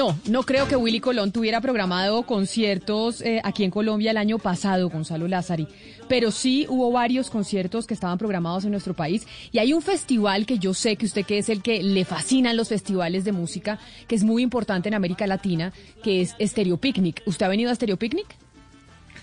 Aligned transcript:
No, 0.00 0.18
no 0.30 0.44
creo 0.44 0.66
que 0.66 0.76
Willy 0.76 0.98
Colón 0.98 1.30
tuviera 1.30 1.60
programado 1.60 2.22
conciertos 2.22 3.20
eh, 3.20 3.42
aquí 3.44 3.64
en 3.64 3.70
Colombia 3.70 4.12
el 4.12 4.16
año 4.16 4.38
pasado, 4.38 4.88
Gonzalo 4.88 5.28
Lázari, 5.28 5.68
pero 6.08 6.30
sí 6.30 6.64
hubo 6.70 6.90
varios 6.90 7.28
conciertos 7.28 7.86
que 7.86 7.92
estaban 7.92 8.16
programados 8.16 8.64
en 8.64 8.70
nuestro 8.70 8.94
país 8.94 9.26
y 9.52 9.58
hay 9.58 9.74
un 9.74 9.82
festival 9.82 10.46
que 10.46 10.58
yo 10.58 10.72
sé 10.72 10.96
que 10.96 11.04
usted 11.04 11.26
que 11.26 11.36
es 11.36 11.50
el 11.50 11.60
que 11.60 11.82
le 11.82 12.06
fascinan 12.06 12.56
los 12.56 12.70
festivales 12.70 13.24
de 13.24 13.32
música, 13.32 13.78
que 14.08 14.14
es 14.14 14.24
muy 14.24 14.42
importante 14.42 14.88
en 14.88 14.94
América 14.94 15.26
Latina, 15.26 15.70
que 16.02 16.22
es 16.22 16.34
Stereo 16.40 16.78
Picnic. 16.78 17.20
¿Usted 17.26 17.44
ha 17.44 17.50
venido 17.50 17.70
a 17.70 17.74
Stereo 17.74 17.98
Picnic? 17.98 18.26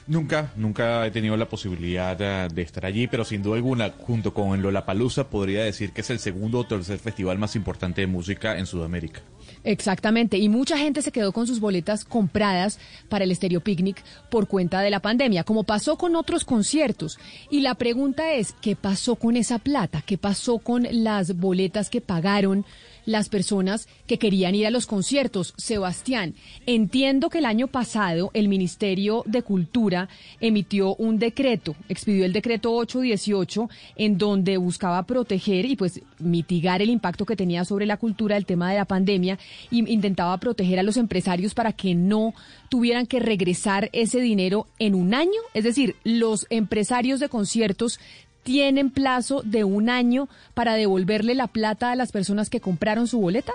Nunca, 0.06 0.52
nunca 0.58 1.08
he 1.08 1.10
tenido 1.10 1.36
la 1.38 1.50
posibilidad 1.50 2.16
de, 2.16 2.54
de 2.54 2.62
estar 2.62 2.86
allí, 2.86 3.08
pero 3.08 3.26
sin 3.26 3.42
duda 3.42 3.56
alguna, 3.56 3.92
junto 3.98 4.32
con 4.32 4.62
Lollapalooza, 4.62 5.28
podría 5.28 5.64
decir 5.64 5.92
que 5.92 6.02
es 6.02 6.10
el 6.12 6.20
segundo 6.20 6.60
o 6.60 6.68
tercer 6.68 7.00
festival 7.00 7.40
más 7.40 7.56
importante 7.56 8.02
de 8.02 8.08
música 8.08 8.60
en 8.60 8.68
Sudamérica. 8.68 9.24
Exactamente, 9.64 10.38
y 10.38 10.50
mucha 10.50 10.78
gente 10.78 11.02
se 11.02 11.12
quedó 11.12 11.32
con 11.32 11.48
sus 11.48 11.60
boletas 11.60 12.06
compradas 12.06 12.80
para 13.10 13.24
el 13.24 13.32
Estéreo 13.32 13.62
Picnic 13.62 14.04
por 14.30 14.48
cuenta 14.48 14.82
de 14.82 14.90
la 14.90 15.02
pandemia, 15.02 15.44
como 15.44 15.64
pasó 15.64 15.98
con 15.98 16.16
otros 16.16 16.46
conciertos. 16.46 17.20
Y 17.50 17.62
la 17.62 17.76
pregunta 17.76 18.34
es, 18.34 18.54
¿qué 18.62 18.76
pasó 18.76 19.16
con 19.16 19.36
esa 19.36 19.60
plata? 19.60 20.04
¿Qué 20.06 20.18
pasó 20.18 20.60
con 20.60 20.88
las 20.90 21.38
boletas 21.38 21.90
que 21.90 22.02
pagaron? 22.02 22.66
las 23.08 23.30
personas 23.30 23.88
que 24.06 24.20
querían 24.20 24.54
ir 24.54 24.68
a 24.68 24.70
los 24.70 24.86
conciertos. 24.86 25.56
Sebastián, 25.58 26.36
entiendo 26.68 27.30
que 27.30 27.40
el 27.40 27.46
año 27.46 27.68
pasado 27.68 28.30
el 28.34 28.50
Ministerio 28.50 29.24
de 29.26 29.42
Cultura 29.42 30.10
emitió 30.40 30.94
un 30.96 31.18
decreto, 31.18 31.76
expidió 31.90 32.26
el 32.26 32.34
decreto 32.34 32.74
818, 32.74 33.70
en 33.96 34.18
donde 34.18 34.58
buscaba 34.58 35.04
proteger 35.04 35.66
y 35.66 35.76
pues 35.78 36.02
mitigar 36.20 36.82
el 36.82 36.90
impacto 36.90 37.26
que 37.26 37.38
tenía 37.38 37.64
sobre 37.64 37.86
la 37.86 37.98
cultura 37.98 38.36
el 38.36 38.46
tema 38.46 38.70
de 38.70 38.78
la 38.78 38.86
pandemia 38.86 39.37
intentaba 39.72 40.38
proteger 40.38 40.80
a 40.80 40.84
los 40.84 40.98
empresarios 40.98 41.54
para 41.54 41.74
que 41.74 41.96
no 41.96 42.34
tuvieran 42.70 43.06
que 43.06 43.20
regresar 43.20 43.90
ese 43.94 44.20
dinero 44.20 44.68
en 44.80 44.96
un 44.96 45.14
año. 45.14 45.40
Es 45.54 45.64
decir, 45.64 45.96
los 46.04 46.46
empresarios 46.50 47.20
de 47.20 47.30
conciertos 47.30 48.00
tienen 48.44 48.92
plazo 48.92 49.42
de 49.44 49.66
un 49.66 49.90
año 49.90 50.30
para 50.54 50.76
devolverle 50.76 51.36
la 51.36 51.48
plata 51.48 51.92
a 51.92 51.96
las 51.98 52.14
personas 52.14 52.50
que 52.50 52.62
compraron 52.62 53.08
su 53.08 53.20
boleta? 53.20 53.52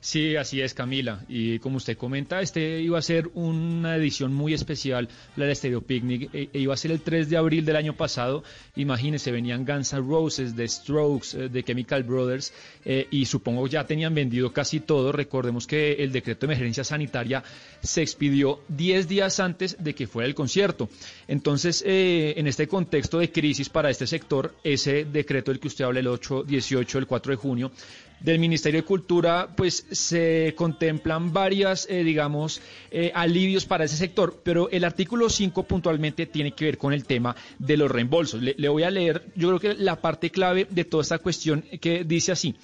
Sí, 0.00 0.36
así 0.36 0.60
es, 0.60 0.74
Camila. 0.74 1.24
Y 1.28 1.58
como 1.58 1.78
usted 1.78 1.96
comenta, 1.96 2.40
este 2.40 2.80
iba 2.80 2.98
a 2.98 3.02
ser 3.02 3.28
una 3.34 3.96
edición 3.96 4.32
muy 4.32 4.54
especial, 4.54 5.08
la 5.36 5.46
de 5.46 5.54
Stereo 5.54 5.82
Picnic. 5.82 6.30
E, 6.32 6.50
e 6.52 6.58
iba 6.60 6.74
a 6.74 6.76
ser 6.76 6.90
el 6.90 7.00
3 7.00 7.28
de 7.28 7.36
abril 7.36 7.64
del 7.64 7.76
año 7.76 7.94
pasado. 7.94 8.44
Imagínense, 8.76 9.30
venían 9.30 9.64
Guns 9.64 9.92
Roses, 9.92 10.54
The 10.54 10.68
Strokes, 10.68 11.50
The 11.50 11.58
eh, 11.58 11.62
Chemical 11.62 12.02
Brothers, 12.02 12.52
eh, 12.84 13.06
y 13.10 13.24
supongo 13.26 13.66
ya 13.66 13.86
tenían 13.86 14.14
vendido 14.14 14.52
casi 14.52 14.80
todo. 14.80 15.12
Recordemos 15.12 15.66
que 15.66 15.92
el 15.94 16.12
decreto 16.12 16.46
de 16.46 16.52
emergencia 16.52 16.84
sanitaria 16.84 17.42
se 17.82 18.02
expidió 18.02 18.60
10 18.68 19.08
días 19.08 19.40
antes 19.40 19.76
de 19.78 19.94
que 19.94 20.06
fuera 20.06 20.26
el 20.26 20.34
concierto. 20.34 20.88
Entonces, 21.28 21.82
eh, 21.86 22.34
en 22.36 22.46
este 22.46 22.68
contexto 22.68 23.18
de 23.18 23.30
crisis 23.30 23.68
para 23.68 23.90
este 23.90 24.06
sector, 24.06 24.54
ese 24.62 25.04
decreto 25.04 25.50
del 25.50 25.60
que 25.60 25.68
usted 25.68 25.84
habla, 25.84 26.00
el 26.00 26.06
818, 26.08 26.98
el 26.98 27.06
4 27.06 27.32
de 27.32 27.36
junio, 27.36 27.72
del 28.20 28.38
Ministerio 28.38 28.80
de 28.80 28.86
Cultura, 28.86 29.48
pues 29.56 29.86
se 29.90 30.54
contemplan 30.56 31.32
varias, 31.32 31.86
eh, 31.90 32.02
digamos, 32.02 32.60
eh, 32.90 33.12
alivios 33.14 33.66
para 33.66 33.84
ese 33.84 33.96
sector, 33.96 34.40
pero 34.42 34.70
el 34.70 34.84
artículo 34.84 35.28
5 35.28 35.62
puntualmente 35.64 36.26
tiene 36.26 36.52
que 36.52 36.64
ver 36.64 36.78
con 36.78 36.92
el 36.92 37.04
tema 37.04 37.36
de 37.58 37.76
los 37.76 37.90
reembolsos. 37.90 38.42
le 38.42 38.68
voy 38.68 38.82
a 38.82 38.90
leer, 38.90 39.26
yo 39.36 39.48
creo 39.48 39.60
que 39.60 39.82
la 39.82 40.00
parte 40.00 40.30
clave 40.30 40.66
de 40.70 40.84
toda 40.84 41.02
esta 41.02 41.18
cuestión 41.18 41.62
que 41.80 42.04
dice 42.04 42.32
así. 42.32 42.56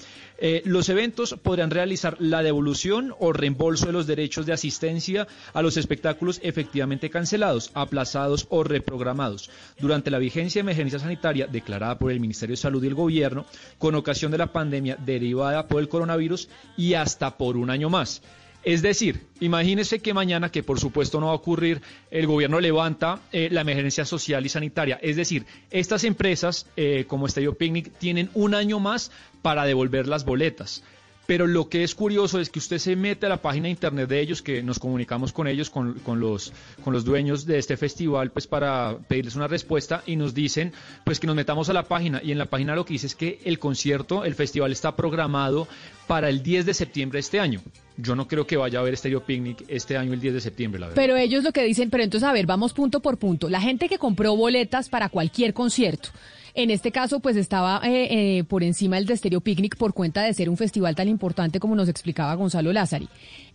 Eh, 0.44 0.60
los 0.64 0.88
eventos 0.88 1.36
podrán 1.40 1.70
realizar 1.70 2.16
la 2.19 2.42
devolución 2.42 3.14
o 3.20 3.32
reembolso 3.32 3.86
de 3.86 3.92
los 3.92 4.08
derechos 4.08 4.44
de 4.44 4.52
asistencia 4.52 5.28
a 5.52 5.62
los 5.62 5.76
espectáculos 5.76 6.40
efectivamente 6.42 7.10
cancelados, 7.10 7.70
aplazados 7.74 8.48
o 8.50 8.64
reprogramados 8.64 9.50
durante 9.78 10.10
la 10.10 10.19
vigencia 10.19 10.58
de 10.58 10.64
emergencia 10.64 10.98
sanitaria 10.98 11.46
declarada 11.46 11.96
por 11.96 12.10
el 12.10 12.19
Ministerio 12.19 12.54
de 12.54 12.60
Salud 12.60 12.82
y 12.82 12.88
el 12.88 12.94
Gobierno 12.94 13.46
con 13.78 13.94
ocasión 13.94 14.32
de 14.32 14.38
la 14.38 14.52
pandemia 14.52 14.96
derivada 14.96 15.41
por 15.69 15.80
el 15.80 15.88
coronavirus 15.88 16.48
y 16.76 16.94
hasta 16.94 17.36
por 17.36 17.56
un 17.56 17.70
año 17.70 17.91
más. 17.91 18.22
Es 18.64 18.80
decir, 18.80 19.26
imagínese 19.41 19.98
que 19.98 20.14
mañana, 20.14 20.53
que 20.53 20.62
por 20.62 20.78
supuesto 20.78 21.19
no 21.19 21.26
va 21.26 21.32
a 21.32 21.36
ocurrir, 21.36 21.82
el 22.12 22.28
gobierno 22.28 22.60
levanta 22.60 23.20
eh, 23.32 23.48
la 23.50 23.62
emergencia 23.62 24.04
social 24.04 24.47
y 24.47 24.48
sanitaria. 24.48 25.00
Es 25.02 25.16
decir, 25.16 25.47
estas 25.70 26.04
empresas 26.04 26.66
eh, 26.76 27.04
como 27.08 27.26
Estadio 27.26 27.54
Picnic 27.54 27.92
tienen 27.98 28.31
un 28.34 28.54
año 28.54 28.78
más 28.78 29.10
para 29.42 29.64
devolver 29.64 30.06
las 30.06 30.25
boletas. 30.25 30.84
Pero 31.26 31.46
lo 31.46 31.68
que 31.68 31.84
es 31.84 31.94
curioso 31.94 32.40
es 32.40 32.50
que 32.50 32.58
usted 32.58 32.78
se 32.78 32.96
mete 32.96 33.26
a 33.26 33.28
la 33.28 33.40
página 33.40 33.64
de 33.64 33.70
internet 33.70 34.08
de 34.08 34.20
ellos, 34.20 34.42
que 34.42 34.62
nos 34.62 34.78
comunicamos 34.78 35.32
con 35.32 35.46
ellos, 35.46 35.70
con, 35.70 35.94
los, 36.18 36.52
con 36.82 36.92
los 36.92 37.04
dueños 37.04 37.46
de 37.46 37.58
este 37.58 37.76
festival, 37.76 38.30
pues 38.30 38.46
para 38.46 38.98
pedirles 39.08 39.36
una 39.36 39.46
respuesta 39.46 40.02
y 40.04 40.16
nos 40.16 40.34
dicen, 40.34 40.72
pues 41.04 41.20
que 41.20 41.26
nos 41.26 41.36
metamos 41.36 41.68
a 41.68 41.72
la 41.72 41.84
página. 41.84 42.20
Y 42.22 42.32
en 42.32 42.38
la 42.38 42.46
página 42.46 42.74
lo 42.74 42.84
que 42.84 42.94
dice 42.94 43.06
es 43.06 43.14
que 43.14 43.40
el 43.44 43.58
concierto, 43.58 44.24
el 44.24 44.34
festival 44.34 44.72
está 44.72 44.96
programado 44.96 45.68
para 46.06 46.28
el 46.28 46.42
10 46.42 46.66
de 46.66 46.74
septiembre 46.74 47.18
de 47.18 47.20
este 47.20 47.40
año. 47.40 47.60
Yo 47.96 48.16
no 48.16 48.26
creo 48.26 48.46
que 48.46 48.56
vaya 48.56 48.78
a 48.78 48.82
haber 48.82 48.96
Stereo 48.96 49.24
Picnic 49.24 49.64
este 49.68 49.96
año 49.96 50.12
el 50.12 50.20
10 50.20 50.34
de 50.34 50.40
septiembre, 50.40 50.80
la 50.80 50.88
verdad. 50.88 51.00
Pero 51.00 51.16
ellos 51.16 51.44
lo 51.44 51.52
que 51.52 51.62
dicen, 51.62 51.90
pero 51.90 52.02
entonces 52.02 52.28
a 52.28 52.32
ver, 52.32 52.46
vamos 52.46 52.72
punto 52.72 53.00
por 53.00 53.18
punto. 53.18 53.48
La 53.48 53.60
gente 53.60 53.88
que 53.88 53.98
compró 53.98 54.34
boletas 54.36 54.88
para 54.88 55.08
cualquier 55.08 55.54
concierto, 55.54 56.08
en 56.54 56.70
este 56.70 56.92
caso, 56.92 57.20
pues 57.20 57.36
estaba 57.36 57.80
eh, 57.84 58.38
eh, 58.38 58.44
por 58.44 58.62
encima 58.62 58.96
del 58.96 59.06
de 59.06 59.40
Picnic 59.40 59.76
por 59.76 59.94
cuenta 59.94 60.22
de 60.22 60.34
ser 60.34 60.50
un 60.50 60.56
festival 60.56 60.94
tan 60.94 61.08
importante 61.08 61.60
como 61.60 61.74
nos 61.74 61.88
explicaba 61.88 62.34
Gonzalo 62.34 62.72
Lázari. 62.72 63.08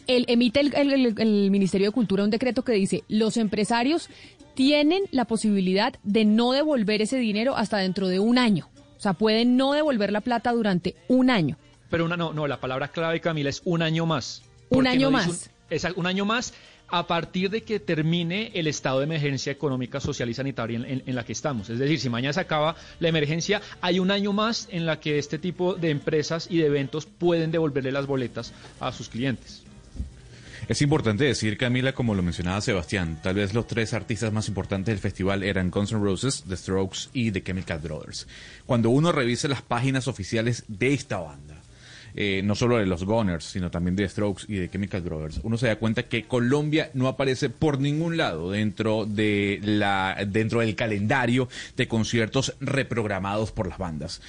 El, 0.08 0.26
emite 0.28 0.62
el, 0.62 1.52
Ministerio 1.52 1.88
de 1.88 1.92
Cultura 1.92 2.24
un 2.24 2.30
decreto 2.30 2.64
que 2.64 2.72
dice, 2.72 3.04
los 3.08 3.38
empresarios 3.38 4.10
tienen 4.56 5.04
la 5.12 5.26
posibilidad 5.26 5.94
de 6.04 6.26
no 6.26 6.54
devolver 6.54 7.02
ese 7.02 7.18
dinero 7.18 7.56
hasta 7.56 7.78
dentro 7.78 8.08
de 8.08 8.20
un 8.20 8.38
año. 8.38 8.70
O 8.98 9.00
sea, 9.00 9.14
pueden 9.14 9.58
no 9.58 9.74
devolver 9.74 10.12
la 10.12 10.22
plata 10.22 10.52
durante 10.52 10.96
un 11.08 11.30
año. 11.30 11.58
Pero 11.90 12.06
una, 12.06 12.18
no, 12.18 12.34
no, 12.34 12.48
la 12.48 12.60
palabra 12.60 12.88
clave, 12.88 13.22
Camila, 13.22 13.50
es 13.50 13.62
un 13.64 13.84
año 13.84 14.08
más. 14.08 14.44
Un 14.70 14.88
año 14.88 15.12
más. 15.12 15.52
Es 15.70 15.86
un 15.96 16.08
año 16.08 16.26
más 16.26 16.54
a 16.90 17.08
partir 17.08 17.50
de 17.50 17.64
que 17.64 17.80
termine 17.80 18.52
el 18.54 18.68
estado 18.68 19.00
de 19.00 19.06
emergencia 19.06 19.52
económica, 19.52 20.00
social 20.00 20.30
y 20.30 20.34
sanitaria 20.34 20.80
en, 20.86 21.16
la 21.16 21.26
que 21.26 21.34
estamos. 21.34 21.70
Es 21.70 21.80
decir, 21.80 22.00
si 22.00 22.10
mañana 22.10 22.34
se 22.34 22.42
acaba 22.42 22.76
la 23.00 23.10
emergencia, 23.10 23.62
hay 23.82 24.00
un 24.00 24.12
año 24.12 24.34
más 24.34 24.68
en 24.72 24.86
la 24.86 25.00
que 25.00 25.18
este 25.18 25.38
tipo 25.38 25.76
de 25.76 25.90
empresas 25.90 26.48
y 26.50 26.58
de 26.58 26.68
eventos 26.68 27.06
pueden 27.06 27.52
devolverle 27.52 27.92
las 27.92 28.06
boletas 28.06 28.54
a 28.80 28.92
sus 28.92 29.10
clientes. 29.10 29.64
Es 30.68 30.82
importante 30.82 31.24
decir, 31.24 31.58
Camila, 31.58 31.94
como 31.94 32.14
lo 32.14 32.22
mencionaba 32.22 32.60
Sebastián, 32.60 33.20
tal 33.24 33.36
vez 33.36 33.54
los 33.54 33.68
tres 33.68 33.94
artistas 33.94 34.34
más 34.34 34.50
importantes 34.50 34.94
del 34.94 35.00
festival 35.00 35.44
eran 35.44 35.72
Guns 35.72 35.94
N' 35.94 36.02
Roses, 36.02 36.44
The 36.46 36.58
Strokes 36.58 37.10
y 37.14 37.32
The 37.32 37.42
Chemical 37.42 37.80
Brothers. 37.80 38.28
Cuando 38.66 38.90
uno 38.90 39.14
revisa 39.14 39.48
las 39.48 39.62
páginas 39.62 40.10
oficiales 40.10 40.66
de 40.68 40.94
esta 40.94 41.20
banda, 41.20 41.57
eh, 42.20 42.42
no 42.44 42.56
solo 42.56 42.78
de 42.78 42.88
los 42.88 43.06
Gunners, 43.06 43.46
sino 43.46 43.70
también 43.70 43.96
de 43.96 44.10
Strokes 44.10 44.46
y 44.48 44.56
de 44.56 44.70
Chemical 44.70 45.02
Brothers, 45.02 45.40
uno 45.44 45.56
se 45.58 45.68
da 45.68 45.76
cuenta 45.76 46.04
que 46.04 46.26
Colombia 46.26 46.90
no 46.96 47.08
aparece 47.08 47.50
por 47.52 47.80
ningún 47.80 48.18
lado 48.18 48.50
dentro 48.52 49.06
de 49.06 49.60
la 49.64 50.18
dentro 50.28 50.62
del 50.62 50.76
calendario 50.76 51.48
de 51.76 51.88
conciertos 51.88 52.56
reprogramados 52.60 53.52
por 53.52 53.68
las 53.68 53.78
bandas 53.78 54.22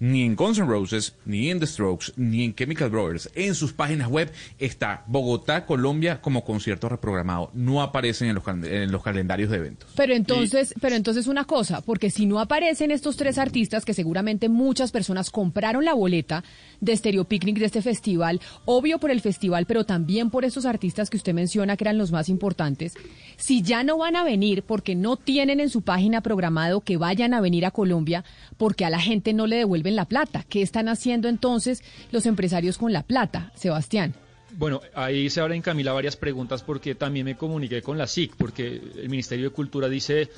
ni 0.00 0.24
en 0.24 0.34
Guns 0.34 0.58
N' 0.58 0.66
Roses, 0.66 1.14
ni 1.24 1.50
en 1.50 1.60
The 1.60 1.66
Strokes, 1.66 2.12
ni 2.16 2.44
en 2.44 2.54
Chemical 2.54 2.90
Brothers. 2.90 3.30
En 3.34 3.54
sus 3.54 3.72
páginas 3.72 4.08
web 4.08 4.32
está 4.58 5.04
Bogotá, 5.06 5.66
Colombia 5.66 6.20
como 6.20 6.44
concierto 6.44 6.88
reprogramado. 6.88 7.50
No 7.54 7.82
aparecen 7.82 8.28
en 8.28 8.34
los, 8.34 8.48
en 8.48 8.90
los 8.90 9.02
calendarios 9.02 9.50
de 9.50 9.58
eventos. 9.58 9.90
Pero 9.94 10.14
entonces, 10.14 10.74
pero 10.80 10.96
entonces 10.96 11.26
una 11.26 11.44
cosa, 11.44 11.82
porque 11.82 12.10
si 12.10 12.26
no 12.26 12.40
aparecen 12.40 12.90
estos 12.90 13.16
tres 13.16 13.38
artistas 13.38 13.84
que 13.84 13.94
seguramente 13.94 14.48
muchas 14.48 14.90
personas 14.90 15.30
compraron 15.30 15.84
la 15.84 15.94
boleta 15.94 16.42
de 16.80 16.96
Stereo 16.96 17.24
Picnic 17.24 17.58
de 17.58 17.66
este 17.66 17.82
festival, 17.82 18.40
obvio 18.64 18.98
por 18.98 19.10
el 19.10 19.20
festival, 19.20 19.66
pero 19.66 19.84
también 19.84 20.30
por 20.30 20.44
esos 20.44 20.64
artistas 20.64 21.10
que 21.10 21.18
usted 21.18 21.34
menciona 21.34 21.76
que 21.76 21.84
eran 21.84 21.98
los 21.98 22.10
más 22.10 22.28
importantes, 22.28 22.94
si 23.40 23.62
ya 23.62 23.82
no 23.82 23.98
van 23.98 24.16
a 24.16 24.22
venir 24.22 24.62
porque 24.62 24.94
no 24.94 25.16
tienen 25.16 25.60
en 25.60 25.70
su 25.70 25.82
página 25.82 26.20
programado 26.20 26.82
que 26.82 26.98
vayan 26.98 27.34
a 27.34 27.40
venir 27.40 27.66
a 27.66 27.70
Colombia 27.70 28.24
porque 28.58 28.84
a 28.84 28.90
la 28.90 29.00
gente 29.00 29.32
no 29.32 29.46
le 29.46 29.56
devuelven 29.56 29.96
la 29.96 30.04
plata. 30.04 30.44
¿Qué 30.48 30.62
están 30.62 30.88
haciendo 30.88 31.28
entonces 31.28 31.82
los 32.12 32.26
empresarios 32.26 32.78
con 32.78 32.92
la 32.92 33.02
plata, 33.02 33.50
Sebastián? 33.56 34.14
Bueno, 34.52 34.80
ahí 34.94 35.30
se 35.30 35.40
abren 35.40 35.62
Camila 35.62 35.92
varias 35.92 36.16
preguntas 36.16 36.62
porque 36.62 36.94
también 36.94 37.24
me 37.24 37.36
comuniqué 37.36 37.82
con 37.82 37.96
la 37.96 38.06
SIC, 38.06 38.34
porque 38.36 38.80
el 38.96 39.08
Ministerio 39.08 39.46
de 39.46 39.54
Cultura 39.54 39.88
dice 39.88 40.28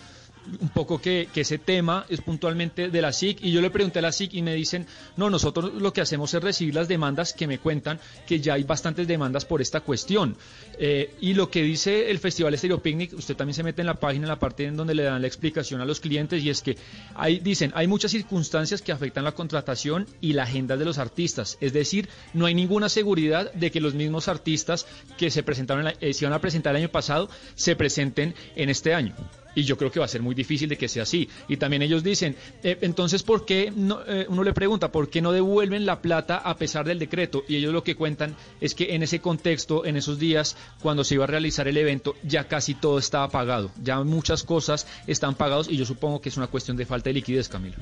un 0.60 0.68
poco 0.70 1.00
que, 1.00 1.28
ese 1.34 1.58
tema 1.58 2.06
es 2.08 2.20
puntualmente 2.20 2.88
de 2.88 3.02
la 3.02 3.12
SIC 3.12 3.42
y 3.42 3.50
yo 3.50 3.60
le 3.60 3.70
pregunté 3.70 3.98
a 3.98 4.02
la 4.02 4.12
SIC 4.12 4.34
y 4.34 4.42
me 4.42 4.54
dicen, 4.54 4.86
no, 5.16 5.28
nosotros 5.30 5.72
lo 5.74 5.92
que 5.92 6.00
hacemos 6.00 6.32
es 6.34 6.42
recibir 6.42 6.74
las 6.74 6.88
demandas 6.88 7.32
que 7.32 7.46
me 7.46 7.58
cuentan 7.58 7.98
que 8.26 8.40
ya 8.40 8.54
hay 8.54 8.62
bastantes 8.62 9.08
demandas 9.08 9.44
por 9.44 9.60
esta 9.60 9.80
cuestión. 9.80 10.36
Eh, 10.78 11.14
y 11.20 11.34
lo 11.34 11.50
que 11.50 11.62
dice 11.62 12.10
el 12.10 12.18
Festival 12.18 12.54
Estéreo 12.54 12.82
Picnic, 12.82 13.12
usted 13.14 13.36
también 13.36 13.54
se 13.54 13.62
mete 13.62 13.82
en 13.82 13.86
la 13.86 13.94
página, 13.94 14.24
en 14.24 14.28
la 14.28 14.38
parte 14.38 14.64
en 14.64 14.76
donde 14.76 14.94
le 14.94 15.02
dan 15.02 15.20
la 15.20 15.26
explicación 15.26 15.80
a 15.80 15.84
los 15.84 16.00
clientes 16.00 16.42
y 16.42 16.50
es 16.50 16.62
que 16.62 16.76
hay, 17.14 17.40
dicen, 17.40 17.72
hay 17.74 17.86
muchas 17.86 18.10
circunstancias 18.12 18.82
que 18.82 18.92
afectan 18.92 19.24
la 19.24 19.32
contratación 19.32 20.06
y 20.20 20.32
la 20.32 20.44
agenda 20.44 20.76
de 20.76 20.84
los 20.84 20.98
artistas. 20.98 21.58
Es 21.60 21.72
decir, 21.72 22.08
no 22.34 22.46
hay 22.46 22.54
ninguna 22.54 22.88
seguridad 22.88 23.52
de 23.52 23.70
que 23.70 23.80
los 23.80 23.94
mismos 23.94 24.28
artistas 24.28 24.86
que 25.16 25.30
se 25.30 25.42
presentaron, 25.42 25.92
eh, 26.00 26.14
se 26.14 26.24
iban 26.24 26.32
a 26.32 26.40
presentar 26.40 26.74
el 26.74 26.82
año 26.82 26.90
pasado 26.90 27.28
se 27.54 27.76
presenten 27.76 28.34
en 28.56 28.70
este 28.70 28.94
año. 28.94 29.14
Y 29.54 29.64
yo 29.64 29.76
creo 29.76 29.90
que 29.90 29.98
va 29.98 30.06
a 30.06 30.08
ser 30.08 30.22
muy 30.22 30.34
difícil 30.34 30.68
de 30.68 30.76
que 30.76 30.88
sea 30.88 31.02
así. 31.02 31.28
Y 31.48 31.56
también 31.56 31.82
ellos 31.82 32.02
dicen, 32.02 32.36
eh, 32.62 32.78
entonces, 32.80 33.22
¿por 33.22 33.44
qué 33.44 33.72
no, 33.74 34.00
eh, 34.06 34.26
uno 34.28 34.42
le 34.42 34.52
pregunta, 34.52 34.90
¿por 34.90 35.10
qué 35.10 35.20
no 35.20 35.32
devuelven 35.32 35.86
la 35.86 36.00
plata 36.00 36.38
a 36.38 36.56
pesar 36.56 36.86
del 36.86 36.98
decreto? 36.98 37.44
Y 37.48 37.56
ellos 37.56 37.72
lo 37.72 37.84
que 37.84 37.94
cuentan 37.94 38.34
es 38.60 38.74
que 38.74 38.94
en 38.94 39.02
ese 39.02 39.20
contexto, 39.20 39.84
en 39.84 39.96
esos 39.96 40.18
días, 40.18 40.56
cuando 40.80 41.04
se 41.04 41.14
iba 41.14 41.24
a 41.24 41.28
realizar 41.28 41.68
el 41.68 41.76
evento, 41.76 42.14
ya 42.22 42.48
casi 42.48 42.74
todo 42.74 42.98
estaba 42.98 43.28
pagado. 43.28 43.70
Ya 43.82 44.02
muchas 44.02 44.42
cosas 44.42 44.86
están 45.06 45.34
pagados 45.34 45.68
y 45.68 45.76
yo 45.76 45.84
supongo 45.84 46.20
que 46.20 46.28
es 46.28 46.36
una 46.36 46.46
cuestión 46.46 46.76
de 46.76 46.86
falta 46.86 47.10
de 47.10 47.14
liquidez, 47.14 47.48
Camilo. 47.48 47.76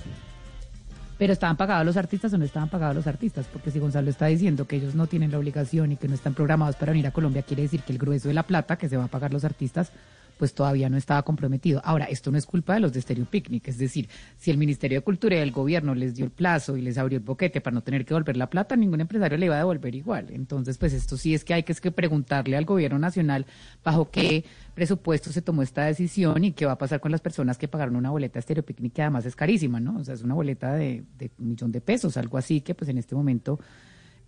Pero 1.20 1.34
estaban 1.34 1.58
pagados 1.58 1.84
los 1.84 1.98
artistas 1.98 2.32
o 2.32 2.38
no 2.38 2.46
estaban 2.46 2.70
pagados 2.70 2.96
los 2.96 3.06
artistas, 3.06 3.46
porque 3.52 3.70
si 3.70 3.78
Gonzalo 3.78 4.08
está 4.08 4.24
diciendo 4.26 4.66
que 4.66 4.76
ellos 4.76 4.94
no 4.94 5.06
tienen 5.06 5.30
la 5.30 5.38
obligación 5.38 5.92
y 5.92 5.96
que 5.96 6.08
no 6.08 6.14
están 6.14 6.32
programados 6.32 6.76
para 6.76 6.92
venir 6.92 7.06
a 7.06 7.10
Colombia, 7.10 7.42
quiere 7.42 7.64
decir 7.64 7.82
que 7.82 7.92
el 7.92 7.98
grueso 7.98 8.28
de 8.28 8.34
la 8.34 8.44
plata 8.44 8.78
que 8.78 8.88
se 8.88 8.96
va 8.96 9.04
a 9.04 9.08
pagar 9.08 9.30
los 9.30 9.44
artistas 9.44 9.92
pues 10.40 10.54
todavía 10.54 10.88
no 10.88 10.96
estaba 10.96 11.22
comprometido. 11.22 11.82
Ahora, 11.84 12.06
esto 12.06 12.30
no 12.30 12.38
es 12.38 12.46
culpa 12.46 12.72
de 12.72 12.80
los 12.80 12.94
de 12.94 13.02
Stereo 13.02 13.26
Picnic, 13.26 13.68
es 13.68 13.76
decir, 13.76 14.08
si 14.38 14.50
el 14.50 14.56
Ministerio 14.56 14.96
de 14.96 15.04
Cultura 15.04 15.36
y 15.36 15.40
el 15.40 15.52
gobierno 15.52 15.94
les 15.94 16.14
dio 16.14 16.24
el 16.24 16.30
plazo 16.30 16.78
y 16.78 16.80
les 16.80 16.96
abrió 16.96 17.18
el 17.18 17.22
boquete 17.22 17.60
para 17.60 17.74
no 17.74 17.82
tener 17.82 18.06
que 18.06 18.14
devolver 18.14 18.38
la 18.38 18.48
plata, 18.48 18.74
ningún 18.74 19.02
empresario 19.02 19.36
le 19.36 19.44
iba 19.44 19.56
a 19.56 19.58
devolver 19.58 19.94
igual. 19.94 20.28
Entonces, 20.30 20.78
pues 20.78 20.94
esto 20.94 21.18
sí 21.18 21.34
es 21.34 21.44
que 21.44 21.52
hay 21.52 21.62
que, 21.62 21.72
es 21.72 21.80
que 21.82 21.90
preguntarle 21.90 22.56
al 22.56 22.64
gobierno 22.64 22.98
nacional 22.98 23.44
bajo 23.84 24.10
qué 24.10 24.46
presupuesto 24.74 25.30
se 25.30 25.42
tomó 25.42 25.62
esta 25.62 25.84
decisión 25.84 26.42
y 26.42 26.52
qué 26.52 26.64
va 26.64 26.72
a 26.72 26.78
pasar 26.78 27.00
con 27.00 27.12
las 27.12 27.20
personas 27.20 27.58
que 27.58 27.68
pagaron 27.68 27.96
una 27.96 28.08
boleta 28.08 28.38
de 28.38 28.42
Stereo 28.42 28.64
Picnic, 28.64 28.94
que 28.94 29.02
además 29.02 29.26
es 29.26 29.36
carísima, 29.36 29.78
¿no? 29.78 29.98
O 29.98 30.04
sea, 30.04 30.14
es 30.14 30.22
una 30.22 30.32
boleta 30.32 30.72
de, 30.72 31.04
de 31.18 31.30
un 31.38 31.48
millón 31.48 31.70
de 31.70 31.82
pesos, 31.82 32.16
algo 32.16 32.38
así 32.38 32.62
que 32.62 32.74
pues 32.74 32.88
en 32.88 32.96
este 32.96 33.14
momento 33.14 33.60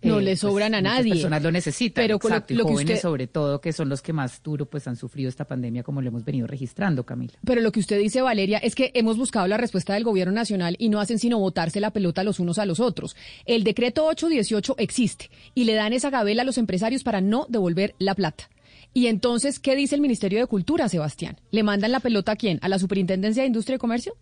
no 0.03 0.19
le 0.19 0.31
pues, 0.31 0.39
sobran 0.39 0.75
a 0.75 0.81
nadie. 0.81 1.13
personas 1.13 1.41
lo 1.41 1.51
necesitan. 1.51 2.03
Pero 2.03 2.15
Exacto, 2.15 2.53
lo, 2.53 2.63
jóvenes 2.63 3.01
sobre 3.01 3.27
todo, 3.27 3.61
que 3.61 3.73
son 3.73 3.89
los 3.89 4.01
que 4.01 4.13
más 4.13 4.41
duro 4.43 4.65
pues 4.65 4.87
han 4.87 4.95
sufrido 4.95 5.29
esta 5.29 5.45
pandemia, 5.45 5.83
como 5.83 6.01
lo 6.01 6.09
hemos 6.09 6.23
venido 6.23 6.47
registrando, 6.47 7.05
Camila. 7.05 7.33
Pero 7.45 7.61
lo 7.61 7.71
que 7.71 7.79
usted 7.79 7.99
dice, 7.99 8.21
Valeria, 8.21 8.57
es 8.57 8.75
que 8.75 8.91
hemos 8.93 9.17
buscado 9.17 9.47
la 9.47 9.57
respuesta 9.57 9.93
del 9.93 10.03
gobierno 10.03 10.33
nacional 10.33 10.75
y 10.79 10.89
no 10.89 10.99
hacen 10.99 11.19
sino 11.19 11.39
botarse 11.39 11.79
la 11.79 11.91
pelota 11.91 12.23
los 12.23 12.39
unos 12.39 12.59
a 12.59 12.65
los 12.65 12.79
otros. 12.79 13.15
El 13.45 13.63
decreto 13.63 14.05
818 14.05 14.75
existe 14.77 15.29
y 15.55 15.65
le 15.65 15.73
dan 15.73 15.93
esa 15.93 16.09
gabela 16.09 16.43
a 16.43 16.45
los 16.45 16.57
empresarios 16.57 17.03
para 17.03 17.21
no 17.21 17.45
devolver 17.49 17.95
la 17.99 18.15
plata. 18.15 18.49
Y 18.93 19.07
entonces, 19.07 19.59
¿qué 19.59 19.75
dice 19.75 19.95
el 19.95 20.01
Ministerio 20.01 20.39
de 20.39 20.45
Cultura, 20.45 20.87
Sebastián? 20.87 21.37
¿Le 21.49 21.63
mandan 21.63 21.91
la 21.91 21.99
pelota 21.99 22.33
a 22.33 22.35
quién? 22.35 22.59
¿A 22.61 22.69
la 22.69 22.77
Superintendencia 22.77 23.41
de 23.41 23.47
Industria 23.47 23.75
y 23.75 23.79
Comercio? 23.79 24.15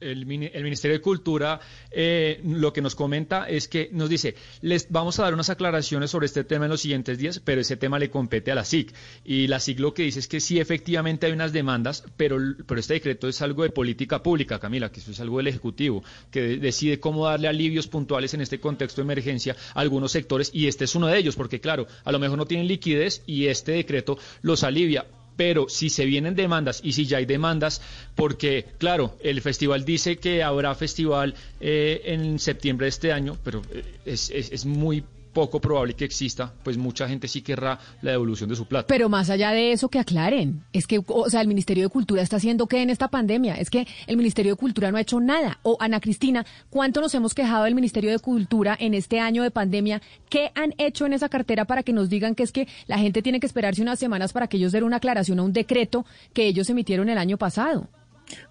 El, 0.00 0.26
Ministerio 0.26 0.96
de 0.96 1.00
Cultura 1.00 1.60
eh, 1.90 2.40
lo 2.44 2.72
que 2.72 2.82
nos 2.82 2.94
comenta 2.94 3.48
es 3.48 3.68
que 3.68 3.88
nos 3.92 4.08
dice, 4.08 4.34
les 4.60 4.90
vamos 4.90 5.18
a 5.18 5.24
dar 5.24 5.34
unas 5.34 5.50
aclaraciones 5.50 6.10
sobre 6.10 6.26
este 6.26 6.44
tema 6.44 6.66
en 6.66 6.70
los 6.70 6.80
siguientes 6.80 7.18
días, 7.18 7.40
pero 7.40 7.60
ese 7.60 7.76
tema 7.76 7.98
le 7.98 8.10
compete 8.10 8.52
a 8.52 8.54
la 8.54 8.64
SIC. 8.64 8.94
Y 9.24 9.46
la 9.46 9.60
SIC 9.60 9.80
lo 9.80 9.94
que 9.94 10.02
dice 10.02 10.20
es 10.20 10.28
que 10.28 10.40
sí, 10.40 10.58
efectivamente 10.60 11.26
hay 11.26 11.32
unas 11.32 11.52
demandas, 11.52 12.04
pero, 12.16 12.38
pero 12.66 12.80
este 12.80 12.94
decreto 12.94 13.28
es 13.28 13.40
algo 13.42 13.62
de 13.62 13.70
política 13.70 14.22
pública, 14.22 14.58
Camila, 14.58 14.90
que 14.90 15.00
eso 15.00 15.10
es 15.10 15.20
algo 15.20 15.38
del 15.38 15.48
Ejecutivo, 15.48 16.02
que 16.30 16.58
decide 16.58 17.00
cómo 17.00 17.26
darle 17.26 17.48
alivios 17.48 17.86
puntuales 17.86 18.34
en 18.34 18.40
este 18.40 18.60
contexto 18.60 19.00
de 19.00 19.06
emergencia 19.06 19.56
a 19.74 19.80
algunos 19.80 20.12
sectores, 20.12 20.50
y 20.52 20.66
este 20.66 20.84
es 20.84 20.94
uno 20.94 21.06
de 21.06 21.18
ellos, 21.18 21.36
porque 21.36 21.60
claro, 21.60 21.86
a 22.04 22.12
lo 22.12 22.18
mejor 22.18 22.38
no 22.38 22.46
tienen 22.46 22.68
liquidez 22.68 23.22
y 23.26 23.46
este 23.46 23.72
decreto 23.72 24.18
los 24.42 24.64
alivia 24.64 25.06
pero 25.36 25.68
si 25.68 25.90
se 25.90 26.04
vienen 26.04 26.34
demandas 26.34 26.80
y 26.82 26.92
si 26.92 27.06
ya 27.06 27.18
hay 27.18 27.26
demandas, 27.26 27.80
porque 28.14 28.66
claro, 28.78 29.16
el 29.22 29.40
festival 29.40 29.84
dice 29.84 30.16
que 30.16 30.42
habrá 30.42 30.74
festival 30.74 31.34
eh, 31.60 32.02
en 32.04 32.38
septiembre 32.38 32.86
de 32.86 32.90
este 32.90 33.12
año, 33.12 33.36
pero 33.42 33.62
eh, 33.72 33.84
es, 34.04 34.30
es, 34.30 34.52
es 34.52 34.64
muy 34.64 35.04
poco 35.34 35.60
probable 35.60 35.94
que 35.94 36.06
exista, 36.06 36.54
pues 36.62 36.78
mucha 36.78 37.06
gente 37.06 37.28
sí 37.28 37.42
querrá 37.42 37.78
la 38.00 38.12
devolución 38.12 38.48
de 38.48 38.56
su 38.56 38.64
plata. 38.64 38.86
Pero 38.86 39.10
más 39.10 39.28
allá 39.28 39.50
de 39.50 39.72
eso, 39.72 39.88
que 39.90 39.98
aclaren. 39.98 40.62
Es 40.72 40.86
que, 40.86 41.02
o 41.06 41.28
sea, 41.28 41.42
el 41.42 41.48
Ministerio 41.48 41.82
de 41.84 41.90
Cultura 41.90 42.22
está 42.22 42.36
haciendo 42.36 42.66
qué 42.66 42.80
en 42.80 42.88
esta 42.88 43.08
pandemia? 43.08 43.56
Es 43.56 43.68
que 43.68 43.86
el 44.06 44.16
Ministerio 44.16 44.52
de 44.52 44.56
Cultura 44.56 44.90
no 44.90 44.96
ha 44.96 45.02
hecho 45.02 45.20
nada. 45.20 45.58
O, 45.62 45.76
Ana 45.80 46.00
Cristina, 46.00 46.46
¿cuánto 46.70 47.02
nos 47.02 47.14
hemos 47.14 47.34
quejado 47.34 47.64
del 47.64 47.74
Ministerio 47.74 48.10
de 48.10 48.18
Cultura 48.18 48.76
en 48.78 48.94
este 48.94 49.20
año 49.20 49.42
de 49.42 49.50
pandemia? 49.50 50.00
¿Qué 50.30 50.52
han 50.54 50.74
hecho 50.78 51.04
en 51.04 51.12
esa 51.12 51.28
cartera 51.28 51.66
para 51.66 51.82
que 51.82 51.92
nos 51.92 52.08
digan 52.08 52.34
que 52.34 52.44
es 52.44 52.52
que 52.52 52.68
la 52.86 52.98
gente 52.98 53.20
tiene 53.20 53.40
que 53.40 53.46
esperarse 53.46 53.82
unas 53.82 53.98
semanas 53.98 54.32
para 54.32 54.46
que 54.46 54.56
ellos 54.56 54.72
den 54.72 54.84
una 54.84 54.96
aclaración 54.96 55.40
a 55.40 55.42
un 55.42 55.52
decreto 55.52 56.06
que 56.32 56.46
ellos 56.46 56.70
emitieron 56.70 57.08
el 57.08 57.18
año 57.18 57.36
pasado? 57.36 57.88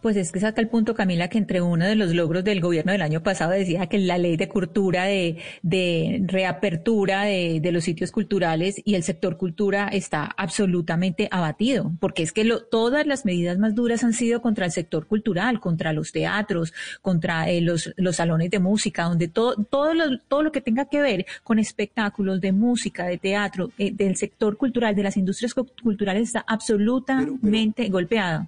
Pues 0.02 0.18
es 0.18 0.32
que 0.32 0.40
saca 0.40 0.62
el 0.62 0.68
punto, 0.68 0.94
Camila, 0.94 1.30
que 1.30 1.38
entre 1.38 1.62
uno 1.62 1.86
de 1.86 1.96
los 1.96 2.14
logros 2.14 2.44
del 2.44 2.62
gobierno 2.62 2.92
del 2.92 3.02
año 3.02 3.24
pasado 3.24 3.52
decía 3.52 3.88
que 3.88 3.98
la 3.98 4.18
ley 4.18 4.38
de 4.38 4.48
cultura, 4.48 5.06
de, 5.06 5.38
de 5.62 6.22
reapertura 6.26 7.24
de, 7.24 7.60
de, 7.62 7.72
los 7.72 7.84
sitios 7.84 8.12
culturales 8.12 8.82
y 8.84 8.96
el 8.96 9.04
sector 9.04 9.38
cultura 9.38 9.88
está 9.88 10.26
absolutamente 10.38 11.28
abatido, 11.32 11.92
porque 12.00 12.24
es 12.24 12.32
que 12.32 12.44
lo, 12.44 12.64
todas 12.64 13.06
las 13.08 13.26
medidas 13.26 13.58
más 13.58 13.76
duras 13.76 14.04
han 14.04 14.14
sido 14.14 14.42
contra 14.42 14.66
el 14.66 14.72
sector 14.72 15.08
cultural, 15.08 15.60
contra 15.60 15.94
los 15.94 16.12
teatros, 16.12 16.74
contra 17.02 17.50
eh, 17.50 17.62
los, 17.62 17.94
los 17.98 18.16
salones 18.18 18.52
de 18.52 18.60
música, 18.60 19.04
donde 19.04 19.28
todo, 19.28 19.56
todo, 19.56 19.94
lo, 19.94 20.20
todo 20.28 20.44
lo 20.44 20.52
que 20.52 20.62
tenga 20.62 20.86
que 20.86 21.02
ver 21.02 21.26
con 21.44 21.60
espectáculos 21.60 22.42
de 22.42 22.52
música, 22.52 23.06
de 23.06 23.18
teatro, 23.18 23.72
eh, 23.78 23.92
del 23.92 24.16
sector 24.16 24.58
cultural, 24.58 24.96
de 24.96 25.04
las 25.04 25.18
industrias 25.18 25.54
culturales 25.54 26.24
está 26.24 26.46
absolutamente 26.48 27.90
golpeado. 27.90 28.48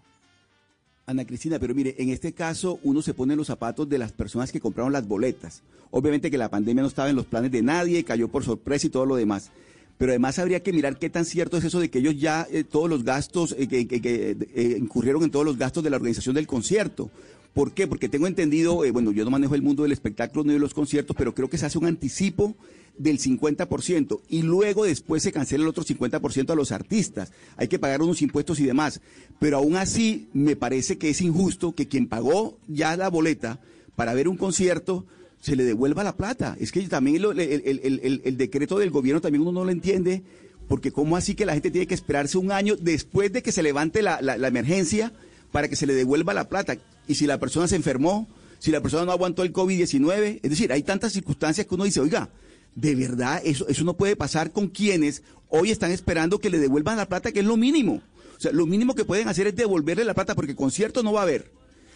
Ana 1.08 1.26
Cristina, 1.26 1.60
pero 1.60 1.76
mire, 1.76 1.96
en 2.00 2.10
este 2.10 2.34
caso 2.34 2.80
uno 2.84 3.02
se 3.02 3.14
pone 3.14 3.34
en 3.34 3.38
los 3.38 3.48
zapatos 3.48 3.88
de 3.88 4.00
las 4.00 4.12
personas 4.12 4.52
que 4.52 4.60
compraron 4.60 4.92
las 4.92 5.08
boletas. 5.08 5.62
Obviamente 5.92 6.32
que 6.32 6.38
la 6.38 6.50
pandemia 6.50 6.82
no 6.82 6.88
estaba 6.88 7.10
en 7.10 7.16
los 7.16 7.28
planes 7.28 7.52
de 7.52 7.62
nadie, 7.62 8.04
cayó 8.04 8.28
por 8.28 8.44
sorpresa 8.44 8.88
y 8.88 8.90
todo 8.90 9.06
lo 9.06 9.16
demás. 9.16 9.52
Pero 9.98 10.12
además 10.12 10.40
habría 10.40 10.62
que 10.62 10.74
mirar 10.74 10.98
qué 10.98 11.10
tan 11.10 11.24
cierto 11.24 11.58
es 11.58 11.64
eso 11.64 11.80
de 11.80 11.90
que 11.90 12.00
ellos 12.00 12.20
ya 12.20 12.48
eh, 12.52 12.64
todos 12.64 12.90
los 12.90 13.04
gastos, 13.04 13.56
eh, 13.58 13.68
que, 13.68 13.88
eh, 13.92 14.78
incurrieron 14.80 15.24
en 15.24 15.32
todos 15.32 15.46
los 15.46 15.58
gastos 15.58 15.84
de 15.84 15.90
la 15.90 15.98
organización 15.98 16.36
del 16.36 16.48
concierto. 16.48 17.12
¿Por 17.56 17.72
qué? 17.72 17.88
Porque 17.88 18.10
tengo 18.10 18.28
entendido, 18.28 18.84
bueno, 18.92 19.14
yo 19.14 19.24
no 19.24 19.32
manejo 19.32 19.56
el 19.56 19.62
mundo 19.62 19.84
del 19.84 19.94
espectáculo 19.94 20.44
ni 20.44 20.52
de 20.52 20.60
los 20.60 20.74
conciertos, 20.74 21.16
pero 21.18 21.34
creo 21.34 21.50
que 21.50 21.58
se 21.58 21.66
hace 21.66 21.78
un 21.78 21.86
anticipo 21.86 22.54
del 22.98 23.18
50% 23.18 24.20
y 24.28 24.42
luego 24.42 24.84
después 24.84 25.24
se 25.24 25.32
cancela 25.32 25.64
el 25.64 25.70
otro 25.70 25.86
50% 25.86 26.50
a 26.50 26.56
los 26.56 26.74
artistas. 26.74 27.32
Hay 27.56 27.70
que 27.70 27.80
pagar 27.80 28.02
unos 28.02 28.22
impuestos 28.22 28.60
y 28.60 28.66
demás. 28.66 29.00
Pero 29.40 29.56
aún 29.56 29.78
así 29.78 30.28
me 30.34 30.58
parece 30.58 30.98
que 30.98 31.10
es 31.10 31.22
injusto 31.22 31.74
que 31.74 31.88
quien 31.88 32.08
pagó 32.08 32.58
ya 32.68 32.98
la 32.98 33.10
boleta 33.10 33.62
para 33.96 34.14
ver 34.14 34.28
un 34.28 34.36
concierto 34.36 35.06
se 35.40 35.56
le 35.56 35.64
devuelva 35.64 36.04
la 36.04 36.18
plata. 36.18 36.58
Es 36.60 36.74
que 36.74 36.82
también 36.90 37.24
el, 37.24 38.38
decreto 38.38 38.80
del 38.80 38.92
gobierno 38.92 39.22
también 39.22 39.44
uno 39.44 39.54
no 39.54 39.64
lo 39.64 39.72
entiende, 39.72 40.24
porque 40.68 40.92
¿cómo 40.92 41.16
así 41.16 41.36
que 41.36 41.46
la 41.46 41.54
gente 41.54 41.72
tiene 41.72 41.88
que 41.88 41.96
esperarse 41.96 42.38
un 42.38 42.52
año 42.52 42.76
después 42.76 43.32
de 43.32 43.42
que 43.42 43.54
se 43.54 43.64
levante 43.64 44.02
la 44.02 44.20
emergencia 44.46 45.14
para 45.56 45.70
que 45.70 45.78
se 45.78 45.88
le 45.88 45.94
devuelva 45.94 46.34
la 46.34 46.50
plata? 46.50 46.76
Y 47.08 47.16
si 47.16 47.26
la 47.26 47.40
persona 47.40 47.66
se 47.66 47.78
enfermó, 47.78 48.28
si 48.60 48.72
la 48.72 48.82
persona 48.82 49.06
no 49.06 49.14
aguantó 49.14 49.42
el 49.42 49.54
COVID-19, 49.54 50.42
es 50.44 50.50
decir, 50.50 50.74
hay 50.74 50.84
tantas 50.84 51.14
circunstancias 51.14 51.66
que 51.66 51.76
uno 51.76 51.86
dice, 51.86 52.02
oiga, 52.02 52.28
de 52.76 52.94
verdad, 52.94 53.42
eso, 53.42 53.66
eso 53.70 53.86
no 53.86 53.96
puede 53.96 54.18
pasar 54.18 54.52
con 54.52 54.68
quienes 54.68 55.24
hoy 55.48 55.72
están 55.72 55.92
esperando 55.92 56.40
que 56.40 56.50
le 56.50 56.60
devuelvan 56.60 56.98
la 56.98 57.08
plata, 57.08 57.32
que 57.32 57.40
es 57.40 57.46
lo 57.46 57.56
mínimo. 57.56 58.02
O 58.38 58.42
sea, 58.42 58.52
lo 58.52 58.66
mínimo 58.66 58.96
que 58.96 59.06
pueden 59.06 59.30
hacer 59.30 59.48
es 59.48 59.56
devolverle 59.56 60.04
la 60.04 60.14
plata 60.14 60.36
porque 60.36 60.58
concierto 60.58 61.04
no 61.04 61.14
va 61.14 61.22
a 61.22 61.24
haber. 61.24 61.50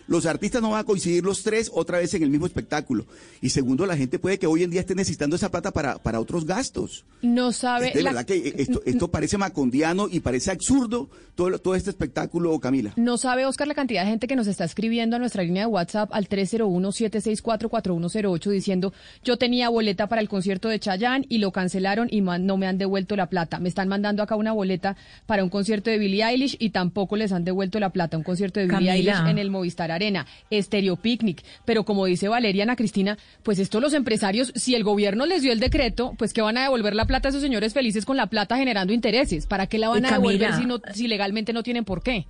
Los 0.09 0.25
artistas 0.25 0.61
no 0.61 0.71
van 0.71 0.81
a 0.81 0.83
coincidir 0.83 1.23
los 1.23 1.43
tres 1.43 1.71
otra 1.73 1.99
vez 1.99 2.13
en 2.15 2.23
el 2.23 2.31
mismo 2.31 2.47
espectáculo. 2.47 3.05
Y 3.41 3.51
segundo, 3.51 3.85
la 3.85 3.95
gente 3.95 4.17
puede 4.17 4.39
que 4.39 4.47
hoy 4.47 4.63
en 4.63 4.71
día 4.71 4.81
esté 4.81 4.95
necesitando 4.95 5.35
esa 5.35 5.51
plata 5.51 5.69
para, 5.71 5.99
para 5.99 6.19
otros 6.19 6.45
gastos. 6.45 7.05
No 7.21 7.51
sabe. 7.51 7.91
de 7.93 8.01
verdad 8.01 8.25
que 8.25 8.55
esto, 8.57 8.81
esto 8.85 9.09
parece 9.09 9.37
macondiano 9.37 10.07
y 10.11 10.21
parece 10.21 10.49
absurdo 10.49 11.11
todo, 11.35 11.59
todo 11.59 11.75
este 11.75 11.91
espectáculo, 11.91 12.59
Camila. 12.59 12.93
No 12.95 13.19
sabe, 13.19 13.45
Oscar, 13.45 13.67
la 13.67 13.75
cantidad 13.75 14.03
de 14.03 14.09
gente 14.09 14.25
que 14.27 14.35
nos 14.35 14.47
está 14.47 14.65
escribiendo 14.65 15.15
a 15.15 15.19
nuestra 15.19 15.43
línea 15.43 15.61
de 15.63 15.67
WhatsApp 15.67 16.09
al 16.11 16.27
301-764-4108 16.27 18.49
diciendo 18.49 18.93
yo 19.23 19.37
tenía 19.37 19.69
boleta 19.69 20.07
para 20.07 20.21
el 20.21 20.29
concierto 20.29 20.69
de 20.69 20.79
Chayanne 20.79 21.27
y 21.29 21.37
lo 21.37 21.51
cancelaron 21.51 22.07
y 22.09 22.21
no 22.21 22.57
me 22.57 22.65
han 22.67 22.79
devuelto 22.79 23.15
la 23.15 23.27
plata. 23.27 23.59
Me 23.59 23.69
están 23.69 23.87
mandando 23.87 24.23
acá 24.23 24.35
una 24.35 24.53
boleta 24.53 24.95
para 25.27 25.43
un 25.43 25.49
concierto 25.49 25.91
de 25.91 25.97
Billie 25.97 26.23
Eilish 26.23 26.55
y 26.59 26.69
tampoco 26.71 27.15
les 27.15 27.31
han 27.31 27.43
devuelto 27.43 27.79
la 27.79 27.91
plata. 27.91 28.17
Un 28.17 28.23
concierto 28.23 28.59
de 28.59 28.67
Billie 28.67 28.91
Eilish 28.91 29.19
en 29.27 29.37
el 29.37 29.51
Movistar 29.51 29.91
Arena, 29.99 30.25
Estéreo 30.49 30.95
Picnic, 30.95 31.43
pero 31.65 31.83
como 31.83 32.05
dice 32.05 32.27
Valeria 32.27 32.63
Ana 32.63 32.75
Cristina, 32.75 33.17
pues 33.43 33.59
esto 33.59 33.79
los 33.79 33.93
empresarios, 33.93 34.51
si 34.55 34.75
el 34.75 34.83
gobierno 34.83 35.25
les 35.25 35.41
dio 35.41 35.51
el 35.51 35.59
decreto, 35.59 36.13
pues 36.17 36.33
que 36.33 36.41
van 36.41 36.57
a 36.57 36.63
devolver 36.63 36.95
la 36.95 37.05
plata 37.05 37.27
a 37.27 37.29
esos 37.29 37.41
señores 37.41 37.73
felices 37.73 38.05
con 38.05 38.17
la 38.17 38.27
plata 38.27 38.57
generando 38.57 38.93
intereses. 38.93 39.45
¿Para 39.45 39.67
qué 39.67 39.77
la 39.77 39.89
van 39.89 40.05
a 40.05 40.11
devolver 40.11 40.53
si, 40.53 40.65
no, 40.65 40.81
si 40.93 41.07
legalmente 41.07 41.53
no 41.53 41.63
tienen 41.63 41.85
por 41.85 42.01
qué? 42.01 42.25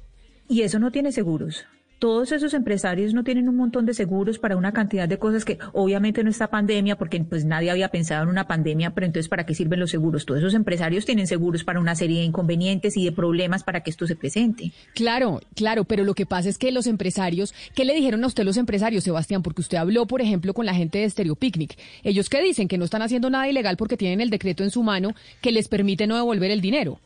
Y 0.47 0.63
eso 0.63 0.79
no 0.79 0.91
tiene 0.91 1.11
seguros 1.11 1.65
todos 1.99 2.31
esos 2.31 2.53
empresarios 2.53 3.13
no 3.13 3.23
tienen 3.23 3.49
un 3.49 3.57
montón 3.57 3.85
de 3.85 3.93
seguros 3.93 4.39
para 4.39 4.55
una 4.55 4.71
cantidad 4.71 5.07
de 5.07 5.19
cosas 5.19 5.43
que 5.43 5.59
obviamente 5.73 6.23
no 6.23 6.29
está 6.29 6.47
pandemia 6.47 6.97
porque 6.97 7.19
pues 7.19 7.45
nadie 7.45 7.69
había 7.69 7.89
pensado 7.89 8.23
en 8.23 8.29
una 8.29 8.47
pandemia, 8.47 8.91
pero 8.91 9.05
entonces 9.05 9.27
¿para 9.27 9.45
qué 9.45 9.53
sirven 9.53 9.81
los 9.81 9.91
seguros? 9.91 10.25
Todos 10.25 10.39
esos 10.39 10.53
empresarios 10.53 11.05
tienen 11.05 11.27
seguros 11.27 11.63
para 11.63 11.79
una 11.79 11.95
serie 11.95 12.19
de 12.19 12.25
inconvenientes 12.25 12.95
y 12.95 13.03
de 13.03 13.11
problemas 13.11 13.63
para 13.63 13.83
que 13.83 13.91
esto 13.91 14.07
se 14.07 14.15
presente. 14.15 14.71
Claro, 14.95 15.41
claro, 15.55 15.83
pero 15.83 16.05
lo 16.05 16.13
que 16.13 16.25
pasa 16.25 16.47
es 16.47 16.57
que 16.57 16.71
los 16.71 16.87
empresarios, 16.87 17.53
¿qué 17.75 17.83
le 17.83 17.93
dijeron 17.93 18.23
a 18.23 18.27
usted 18.27 18.45
los 18.45 18.57
empresarios, 18.57 19.03
Sebastián? 19.03 19.43
Porque 19.43 19.61
usted 19.61 19.77
habló, 19.77 20.07
por 20.07 20.21
ejemplo, 20.21 20.53
con 20.53 20.65
la 20.65 20.73
gente 20.73 20.99
de 20.99 21.09
Stereo 21.09 21.35
Picnic. 21.35 21.77
Ellos 22.03 22.29
qué 22.29 22.41
dicen 22.41 22.69
que 22.69 22.77
no 22.77 22.85
están 22.85 23.01
haciendo 23.01 23.29
nada 23.29 23.49
ilegal 23.49 23.75
porque 23.75 23.97
tienen 23.97 24.21
el 24.21 24.29
decreto 24.29 24.63
en 24.63 24.71
su 24.71 24.83
mano 24.83 25.13
que 25.41 25.51
les 25.51 25.67
permite 25.67 26.07
no 26.07 26.15
devolver 26.15 26.51
el 26.51 26.61
dinero. 26.61 26.99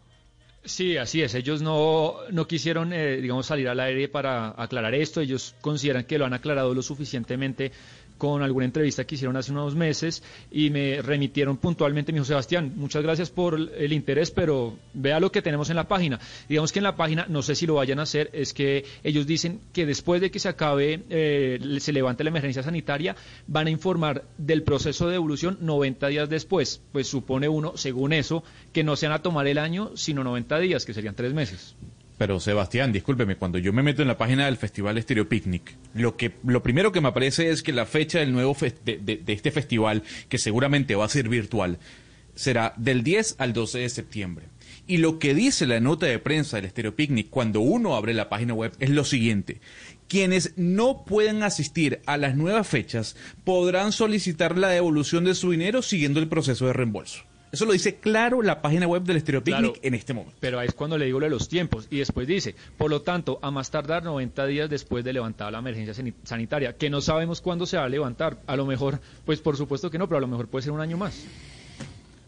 Sí, 0.66 0.96
así 0.98 1.22
es. 1.22 1.36
Ellos 1.36 1.62
no, 1.62 2.16
no 2.32 2.48
quisieron, 2.48 2.94
eh, 2.94 3.18
digamos, 3.18 3.48
salir 3.48 3.68
al 3.68 3.82
aire 3.82 4.08
para 4.08 4.50
aclarar 4.62 4.94
esto. 4.96 5.20
Ellos 5.20 5.56
consideran 5.60 6.06
que 6.06 6.18
lo 6.18 6.26
han 6.26 6.34
aclarado 6.34 6.74
lo 6.74 6.82
suficientemente 6.82 7.74
con 8.18 8.42
alguna 8.42 8.66
entrevista 8.66 9.06
que 9.06 9.16
hicieron 9.16 9.36
hace 9.38 9.52
unos 9.52 9.76
meses 9.76 10.24
y 10.52 10.70
me 10.70 11.02
remitieron 11.02 11.58
puntualmente, 11.58 12.12
me 12.12 12.18
dijo 12.18 12.26
Sebastián, 12.26 12.74
muchas 12.76 13.04
gracias 13.04 13.30
por 13.30 13.56
el 13.56 13.94
interés, 13.94 14.32
pero 14.32 14.78
vea 14.94 15.20
lo 15.20 15.32
que 15.32 15.42
tenemos 15.42 15.70
en 15.70 15.76
la 15.76 15.88
página. 15.88 16.20
Digamos 16.48 16.72
que 16.72 16.80
en 16.80 16.84
la 16.84 16.96
página, 16.96 17.26
no 17.30 17.42
sé 17.42 17.56
si 17.56 17.66
lo 17.66 17.76
vayan 17.76 18.00
a 18.00 18.04
hacer, 18.04 18.30
es 18.34 18.54
que 18.54 18.86
ellos 19.04 19.28
dicen 19.28 19.60
que 19.74 19.86
después 19.86 20.22
de 20.22 20.32
que 20.32 20.40
se 20.40 20.50
acabe, 20.50 21.04
eh, 21.10 21.78
se 21.80 21.94
levante 21.94 22.24
la 22.24 22.30
emergencia 22.30 22.64
sanitaria, 22.64 23.16
van 23.48 23.68
a 23.68 23.72
informar 23.72 24.24
del 24.38 24.64
proceso 24.64 25.08
de 25.08 25.16
evolución 25.16 25.58
90 25.62 26.08
días 26.08 26.30
después. 26.30 26.82
Pues 26.92 27.08
supone 27.08 27.50
uno, 27.50 27.74
según 27.76 28.14
eso, 28.14 28.44
que 28.72 28.84
no 28.84 28.96
se 28.96 29.08
van 29.08 29.16
a 29.16 29.22
tomar 29.22 29.48
el 29.48 29.58
año, 29.58 29.92
sino 29.96 30.24
90 30.24 30.60
días, 30.60 30.86
que 30.86 30.94
serían 30.94 31.16
tres 31.16 31.34
meses. 31.34 31.76
Pero 32.18 32.40
Sebastián, 32.40 32.92
discúlpeme, 32.92 33.38
cuando 33.38 33.58
yo 33.58 33.74
me 33.74 33.84
meto 33.84 34.02
en 34.02 34.08
la 34.08 34.18
página 34.18 34.46
del 34.46 34.58
Festival 34.58 34.98
Estéreo 34.98 35.28
Picnic, 35.28 35.76
lo 35.94 36.16
que 36.16 36.34
lo 36.44 36.62
primero 36.62 36.92
que 36.92 37.02
me 37.02 37.08
aparece 37.08 37.50
es 37.50 37.64
que 37.64 37.74
la 37.74 37.86
fecha 37.86 38.20
del 38.20 38.32
nuevo 38.32 38.56
de, 38.86 38.98
de, 38.98 39.34
este 39.34 39.52
festival, 39.52 40.04
que 40.30 40.38
seguramente 40.38 40.96
va 40.96 41.06
a 41.06 41.10
ser 41.10 41.28
virtual, 41.28 41.80
será 42.36 42.74
del 42.78 43.04
10 43.04 43.36
al 43.40 43.54
12 43.54 43.80
de 43.80 43.90
septiembre. 43.90 44.46
Y 44.86 44.98
lo 44.98 45.18
que 45.18 45.34
dice 45.34 45.66
la 45.66 45.80
nota 45.80 46.06
de 46.06 46.20
prensa 46.20 46.58
del 46.58 46.66
Estéreo 46.66 46.96
Picnic 46.96 47.30
cuando 47.30 47.62
uno 47.62 47.96
abre 47.96 48.14
la 48.14 48.30
página 48.30 48.54
web 48.54 48.74
es 48.80 48.90
lo 48.90 49.06
siguiente. 49.06 49.62
Quienes 50.08 50.54
no 50.58 51.06
pueden 51.06 51.42
asistir 51.42 52.02
a 52.06 52.18
las 52.18 52.36
nuevas 52.36 52.68
fechas 52.68 53.16
podrán 53.44 53.92
solicitar 53.92 54.58
la 54.58 54.70
devolución 54.70 55.24
de 55.24 55.36
su 55.36 55.52
dinero 55.52 55.82
siguiendo 55.82 56.20
el 56.20 56.28
proceso 56.28 56.68
de 56.68 56.74
reembolso. 56.74 57.24
Eso 57.54 57.66
lo 57.66 57.74
dice 57.74 57.98
claro 57.98 58.42
la 58.42 58.64
página 58.64 58.88
web 58.88 59.04
del 59.04 59.18
Estéreo 59.18 59.44
Picnic 59.44 59.78
en 59.84 59.94
este 59.94 60.12
momento. 60.12 60.36
Pero 60.40 60.60
ahí 60.60 60.68
es 60.68 60.74
cuando 60.74 60.98
le 60.98 61.06
digo 61.06 61.20
lo 61.20 61.28
de 61.28 61.30
los 61.30 61.48
tiempos. 61.48 61.86
Y 61.92 62.00
después 62.00 62.28
dice, 62.28 62.56
por 62.80 62.90
lo 62.90 63.04
tanto, 63.04 63.38
a 63.44 63.52
más 63.52 63.70
tardar 63.70 64.04
90 64.04 64.48
días 64.48 64.72
después 64.72 65.04
de 65.04 65.14
levantar 65.14 65.52
la 65.52 65.60
emergencia 65.60 65.94
sanitaria, 66.24 66.76
que 66.76 66.90
no 66.90 67.00
sabemos 67.00 67.42
cuándo 67.42 67.68
se 67.68 67.78
va 67.78 67.84
a 67.84 67.90
levantar. 67.90 68.40
A 68.48 68.56
lo 68.56 68.66
mejor, 68.66 69.00
pues 69.24 69.40
por 69.40 69.56
supuesto 69.56 69.92
que 69.92 70.00
no, 70.00 70.08
pero 70.08 70.18
a 70.18 70.22
lo 70.22 70.28
mejor 70.28 70.48
puede 70.48 70.64
ser 70.64 70.72
un 70.72 70.82
año 70.82 70.98
más. 70.98 71.28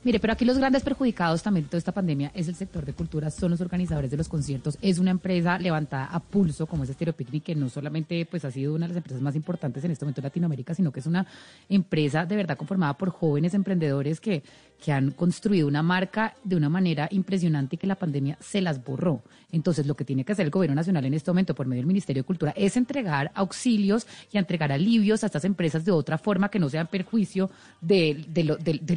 Mire, 0.05 0.19
pero 0.19 0.33
aquí 0.33 0.45
los 0.45 0.59
grandes 0.59 0.83
perjudicados 0.83 1.41
también 1.41 1.63
de 1.63 1.69
toda 1.69 1.79
esta 1.79 1.91
pandemia 1.91 2.29
es 2.35 2.47
el 2.47 2.53
sector 2.53 2.85
de 2.85 2.93
cultura, 2.93 3.31
son 3.31 3.49
los 3.49 3.59
organizadores 3.59 4.11
de 4.11 4.17
los 4.17 4.29
conciertos. 4.29 4.77
Es 4.79 4.99
una 4.99 5.09
empresa 5.09 5.57
levantada 5.57 6.05
a 6.05 6.19
pulso 6.19 6.67
como 6.67 6.83
es 6.83 6.91
Stereo 6.91 7.15
Picnic, 7.15 7.45
que 7.45 7.55
no 7.55 7.69
solamente 7.69 8.23
pues 8.27 8.45
ha 8.45 8.51
sido 8.51 8.75
una 8.75 8.85
de 8.85 8.89
las 8.89 8.97
empresas 8.97 9.23
más 9.23 9.35
importantes 9.35 9.83
en 9.83 9.89
este 9.89 10.05
momento 10.05 10.21
en 10.21 10.25
Latinoamérica, 10.25 10.75
sino 10.75 10.91
que 10.91 10.99
es 10.99 11.07
una 11.07 11.25
empresa 11.69 12.23
de 12.23 12.35
verdad 12.35 12.55
conformada 12.55 12.93
por 12.93 13.09
jóvenes 13.09 13.55
emprendedores 13.55 14.19
que, 14.19 14.43
que 14.79 14.91
han 14.91 15.09
construido 15.09 15.67
una 15.67 15.81
marca 15.81 16.35
de 16.43 16.55
una 16.55 16.69
manera 16.69 17.07
impresionante 17.09 17.75
y 17.75 17.79
que 17.79 17.87
la 17.87 17.95
pandemia 17.95 18.37
se 18.39 18.61
las 18.61 18.83
borró. 18.83 19.23
Entonces, 19.51 19.87
lo 19.87 19.95
que 19.95 20.05
tiene 20.05 20.23
que 20.23 20.33
hacer 20.33 20.45
el 20.45 20.51
gobierno 20.51 20.75
nacional 20.75 21.05
en 21.05 21.15
este 21.15 21.31
momento 21.31 21.55
por 21.55 21.65
medio 21.65 21.79
del 21.79 21.87
Ministerio 21.87 22.21
de 22.21 22.27
Cultura 22.27 22.53
es 22.55 22.77
entregar 22.77 23.31
auxilios 23.33 24.05
y 24.31 24.37
entregar 24.37 24.71
alivios 24.71 25.23
a 25.23 25.27
estas 25.27 25.45
empresas 25.45 25.83
de 25.83 25.91
otra 25.91 26.19
forma 26.19 26.49
que 26.49 26.59
no 26.59 26.69
sean 26.69 26.87
perjuicio 26.87 27.49
de, 27.81 28.25
de, 28.27 28.43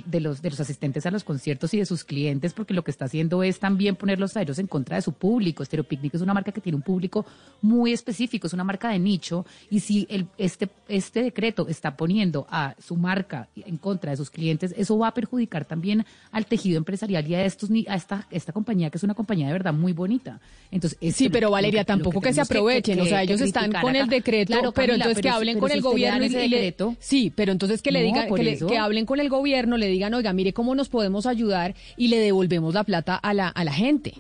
de, 0.05 0.21
los, 0.21 0.43
de 0.43 0.51
los 0.51 0.61
asistentes 0.61 0.98
a 1.07 1.11
los 1.11 1.25
conciertos 1.25 1.73
y 1.75 1.79
de 1.79 1.87
sus 1.87 2.05
clientes, 2.05 2.53
porque 2.53 2.75
lo 2.75 2.83
que 2.83 2.91
está 2.91 3.07
haciendo 3.07 3.43
es 3.43 3.59
también 3.59 3.97
ponerlos 3.97 4.37
a 4.37 4.43
ellos 4.43 4.59
en 4.59 4.67
contra 4.67 4.97
de 4.97 5.03
su 5.03 5.13
público. 5.13 5.65
Stereo 5.65 5.85
Picnic 5.85 6.15
es 6.15 6.21
una 6.21 6.35
marca 6.35 6.53
que 6.53 6.61
tiene 6.61 6.77
un 6.77 6.83
público 6.83 7.27
muy 7.63 7.93
específico, 7.93 8.47
es 8.47 8.53
una 8.53 8.65
marca 8.65 8.91
de 8.91 8.99
nicho, 8.99 9.47
y 9.71 9.81
si 9.81 10.07
el, 10.11 10.27
este, 10.39 10.69
este 10.89 11.23
decreto 11.23 11.67
está 11.69 11.97
poniendo 11.97 12.47
a 12.51 12.75
su 12.79 12.97
marca 12.97 13.49
en 13.57 13.77
contra 13.77 14.11
de 14.11 14.17
sus 14.17 14.31
clientes, 14.31 14.75
eso 14.77 14.99
va 14.99 15.09
a 15.09 15.15
perjudicar 15.15 15.65
también 15.65 16.05
al 16.33 16.47
tejido 16.47 16.79
empresarial 16.79 17.27
y 17.27 17.35
a, 17.35 17.45
estos, 17.45 17.71
a 17.89 17.95
esta, 17.95 18.27
esta 18.31 18.53
compañía, 18.53 18.91
que 18.91 18.99
es 18.99 19.05
una 19.05 19.15
compañía 19.15 19.47
de 19.47 19.53
verdad 19.53 19.73
muy 19.73 19.93
bonita. 19.93 20.41
Entonces, 20.71 20.99
sí, 21.15 21.29
pero 21.29 21.51
Valeria, 21.51 21.85
tampoco 21.85 22.21
que, 22.21 22.33
se 22.33 22.41
aprovechen, 22.41 23.01
o 23.01 23.07
sea, 23.07 23.23
ellos 23.23 23.41
están 23.41 23.73
con 23.73 23.97
el 23.97 24.09
decreto, 24.09 24.73
pero 24.73 24.95
entonces 24.95 25.23
que 25.23 25.29
hablen 25.29 25.59
con 25.59 25.71
el 25.71 25.81
gobierno 25.81 26.25
y, 26.25 26.29
le, 26.29 26.75
sí, 26.99 27.33
pero 27.35 27.53
entonces 27.53 27.83
que 27.83 27.91
le 27.91 28.03
digan, 28.03 28.29
que, 28.35 28.79
hablen 28.79 29.07
con 29.07 29.21
el 29.21 29.29
gobierno, 29.29 29.77
le 29.77 29.89
digan, 29.89 30.15
oiga, 30.15 30.33
mire 30.33 30.53
cómo 30.53 30.75
nos 30.75 30.88
podemos 30.89 31.27
ayudar 31.27 31.75
y 31.97 32.09
le 32.09 32.19
devolvemos 32.19 32.75
la 32.75 32.85
plata 32.85 33.17
a 33.17 33.35
la, 33.35 33.49
a 33.49 33.65
la 33.65 33.73
gente. 33.73 34.15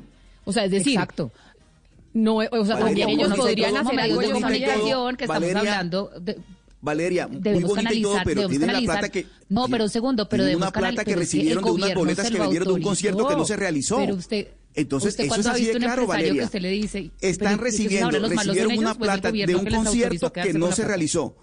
O 0.44 0.52
sea, 0.52 0.64
es 0.64 0.70
decir, 0.70 0.94
Exacto. 0.94 1.30
No, 2.14 2.37
o 2.37 2.64
sea, 2.64 2.78
también 2.78 3.10
ellos 3.10 3.32
podrían 3.34 3.76
hacer 3.76 4.00
algo 4.00 4.20
de 4.20 4.40
mediación 4.40 5.16
que 5.16 5.25
estamos 5.25 5.54
hablando 5.54 6.10
de, 6.20 6.38
Valeria, 6.80 7.26
muy 7.26 7.62
bonito 7.64 7.92
y 7.92 8.02
todo, 8.02 8.18
pero 8.25 8.48
tienen 8.48 8.72
la 8.72 8.80
plata 8.80 9.08
que... 9.08 9.26
No, 9.48 9.66
pero 9.68 9.84
un 9.84 9.90
segundo, 9.90 10.28
pero 10.28 10.44
una 10.56 10.70
plata 10.70 11.04
que 11.04 11.16
recibieron 11.16 11.64
de 11.64 11.70
unas 11.70 11.94
boletas 11.94 12.30
que 12.30 12.38
vendieron 12.38 12.68
de 12.68 12.75
un 12.75 12.82
concierto 12.82 13.26
que 13.26 13.37
no 13.37 13.44
se 13.44 13.56
realizó. 13.56 13.96
Pero 13.96 14.14
usted... 14.14 14.48
Entonces, 14.75 15.18
eso 15.18 15.34
es 15.40 15.46
así 15.46 15.64
de 15.64 15.75
claro, 15.75 16.06
Valeria. 16.06 16.44
usted 16.44 16.60
le 16.60 16.70
dice, 16.70 17.10
Están 17.20 17.58
recibiendo, 17.58 18.10
recibieron 18.20 18.78
una 18.78 18.94
pues, 18.94 19.10
plata 19.10 19.32
de 19.32 19.56
un 19.56 19.66
concierto 19.66 20.32
que 20.32 20.52
no 20.52 20.70
se 20.70 20.84
realizó 20.84 21.37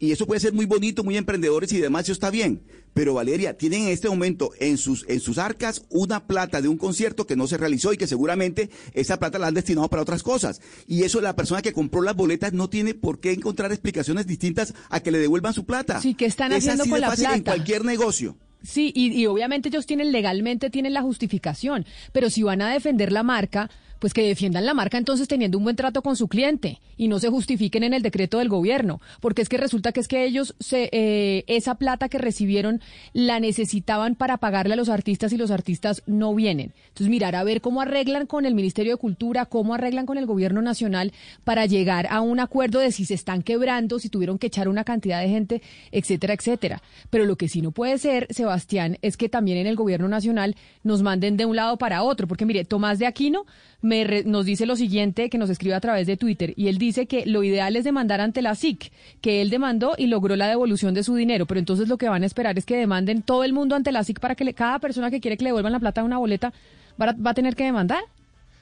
y 0.00 0.12
eso 0.12 0.26
puede 0.26 0.40
ser 0.40 0.54
muy 0.54 0.64
bonito, 0.64 1.04
muy 1.04 1.18
emprendedores 1.18 1.70
y 1.72 1.78
demás, 1.78 2.04
eso 2.04 2.12
está 2.12 2.30
bien. 2.30 2.62
Pero 2.94 3.14
Valeria, 3.14 3.56
tienen 3.56 3.82
en 3.82 3.88
este 3.90 4.08
momento 4.08 4.50
en 4.58 4.78
sus, 4.78 5.04
en 5.08 5.20
sus 5.20 5.38
arcas 5.38 5.82
una 5.90 6.26
plata 6.26 6.60
de 6.62 6.68
un 6.68 6.78
concierto 6.78 7.26
que 7.26 7.36
no 7.36 7.46
se 7.46 7.58
realizó 7.58 7.92
y 7.92 7.98
que 7.98 8.06
seguramente 8.06 8.70
esa 8.94 9.18
plata 9.18 9.38
la 9.38 9.46
han 9.48 9.54
destinado 9.54 9.88
para 9.88 10.02
otras 10.02 10.22
cosas. 10.22 10.60
Y 10.88 11.04
eso 11.04 11.20
la 11.20 11.36
persona 11.36 11.62
que 11.62 11.74
compró 11.74 12.00
las 12.00 12.16
boletas 12.16 12.54
no 12.54 12.70
tiene 12.70 12.94
por 12.94 13.20
qué 13.20 13.32
encontrar 13.32 13.70
explicaciones 13.72 14.26
distintas 14.26 14.74
a 14.88 15.00
que 15.00 15.12
le 15.12 15.18
devuelvan 15.18 15.52
su 15.52 15.66
plata. 15.66 16.00
Sí, 16.00 16.14
que 16.14 16.24
están 16.24 16.52
haciendo 16.52 16.86
con 16.86 17.00
la 17.00 17.12
plata. 17.12 17.36
en 17.36 17.42
cualquier 17.42 17.84
negocio. 17.84 18.36
Sí, 18.62 18.92
y, 18.94 19.12
y 19.12 19.26
obviamente 19.26 19.68
ellos 19.68 19.86
tienen 19.86 20.12
legalmente 20.12 20.70
tienen 20.70 20.94
la 20.94 21.02
justificación, 21.02 21.86
pero 22.12 22.30
si 22.30 22.42
van 22.42 22.62
a 22.62 22.72
defender 22.72 23.12
la 23.12 23.22
marca, 23.22 23.70
pues 24.00 24.14
que 24.14 24.26
defiendan 24.26 24.66
la 24.66 24.74
marca 24.74 24.98
entonces 24.98 25.28
teniendo 25.28 25.58
un 25.58 25.64
buen 25.64 25.76
trato 25.76 26.02
con 26.02 26.16
su 26.16 26.26
cliente 26.26 26.80
y 26.96 27.06
no 27.06 27.20
se 27.20 27.28
justifiquen 27.28 27.84
en 27.84 27.94
el 27.94 28.02
decreto 28.02 28.38
del 28.38 28.48
gobierno, 28.48 29.00
porque 29.20 29.42
es 29.42 29.48
que 29.48 29.58
resulta 29.58 29.92
que 29.92 30.00
es 30.00 30.08
que 30.08 30.24
ellos 30.24 30.54
se, 30.58 30.88
eh, 30.92 31.44
esa 31.46 31.76
plata 31.76 32.08
que 32.08 32.18
recibieron 32.18 32.80
la 33.12 33.38
necesitaban 33.38 34.16
para 34.16 34.38
pagarle 34.38 34.74
a 34.74 34.76
los 34.76 34.88
artistas 34.88 35.32
y 35.32 35.36
los 35.36 35.50
artistas 35.50 36.02
no 36.06 36.34
vienen. 36.34 36.72
Entonces 36.88 37.08
mirar 37.08 37.36
a 37.36 37.44
ver 37.44 37.60
cómo 37.60 37.80
arreglan 37.82 38.26
con 38.26 38.46
el 38.46 38.54
Ministerio 38.54 38.92
de 38.92 38.98
Cultura, 38.98 39.46
cómo 39.46 39.74
arreglan 39.74 40.06
con 40.06 40.18
el 40.18 40.26
gobierno 40.26 40.62
nacional 40.62 41.12
para 41.44 41.66
llegar 41.66 42.06
a 42.10 42.22
un 42.22 42.40
acuerdo 42.40 42.80
de 42.80 42.92
si 42.92 43.04
se 43.04 43.14
están 43.14 43.42
quebrando, 43.42 43.98
si 43.98 44.08
tuvieron 44.08 44.38
que 44.38 44.48
echar 44.48 44.68
una 44.68 44.84
cantidad 44.84 45.20
de 45.20 45.28
gente, 45.28 45.62
etcétera, 45.92 46.34
etcétera. 46.34 46.82
Pero 47.10 47.26
lo 47.26 47.36
que 47.36 47.48
sí 47.48 47.60
no 47.60 47.70
puede 47.70 47.98
ser, 47.98 48.26
Sebastián, 48.50 48.98
es 49.00 49.16
que 49.16 49.28
también 49.28 49.58
en 49.58 49.68
el 49.68 49.76
gobierno 49.76 50.08
nacional 50.08 50.56
nos 50.82 51.02
manden 51.02 51.36
de 51.36 51.46
un 51.46 51.54
lado 51.54 51.76
para 51.76 52.02
otro, 52.02 52.26
porque 52.26 52.44
mire, 52.44 52.64
Tomás 52.64 52.98
de 52.98 53.06
Aquino 53.06 53.46
nos 53.80 54.44
dice 54.44 54.66
lo 54.66 54.74
siguiente, 54.74 55.30
que 55.30 55.38
nos 55.38 55.50
escribe 55.50 55.76
a 55.76 55.80
través 55.80 56.08
de 56.08 56.16
Twitter, 56.16 56.52
y 56.56 56.66
él 56.66 56.78
dice 56.78 57.06
que 57.06 57.26
lo 57.26 57.44
ideal 57.44 57.76
es 57.76 57.84
demandar 57.84 58.20
ante 58.20 58.42
la 58.42 58.56
SIC, 58.56 58.90
que 59.20 59.40
él 59.40 59.50
demandó 59.50 59.94
y 59.96 60.08
logró 60.08 60.34
la 60.34 60.48
devolución 60.48 60.94
de 60.94 61.04
su 61.04 61.14
dinero, 61.14 61.46
pero 61.46 61.60
entonces 61.60 61.86
lo 61.86 61.96
que 61.96 62.08
van 62.08 62.24
a 62.24 62.26
esperar 62.26 62.58
es 62.58 62.66
que 62.66 62.76
demanden 62.76 63.22
todo 63.22 63.44
el 63.44 63.52
mundo 63.52 63.76
ante 63.76 63.92
la 63.92 64.02
SIC 64.02 64.18
para 64.18 64.34
que 64.34 64.52
cada 64.52 64.80
persona 64.80 65.12
que 65.12 65.20
quiere 65.20 65.36
que 65.36 65.44
le 65.44 65.50
devuelvan 65.50 65.72
la 65.72 65.78
plata 65.78 66.00
a 66.00 66.04
una 66.04 66.18
boleta 66.18 66.52
va 67.00 67.30
a 67.30 67.34
tener 67.34 67.54
que 67.54 67.64
demandar. 67.64 68.02